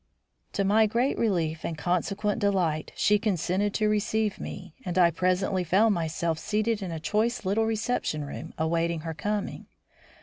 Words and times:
To 0.53 0.63
my 0.63 0.87
great 0.87 1.15
relief 1.19 1.63
and 1.63 1.77
consequent 1.77 2.39
delight 2.41 2.91
she 2.95 3.19
consented 3.19 3.71
to 3.75 3.87
receive 3.87 4.39
me, 4.39 4.73
and 4.83 4.97
I 4.97 5.11
presently 5.11 5.63
found 5.63 5.93
myself 5.93 6.39
seated 6.39 6.81
in 6.81 6.89
a 6.89 6.99
choice 6.99 7.45
little 7.45 7.67
reception 7.67 8.25
room 8.25 8.51
awaiting 8.57 9.01
her 9.01 9.13
coming. 9.13 9.67